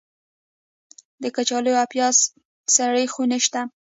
د 1.21 1.23
کچالو 1.35 1.71
او 1.81 1.85
پیاز 1.93 2.17
سړې 2.75 3.05
خونې 3.13 3.39
شته؟ 3.45 3.61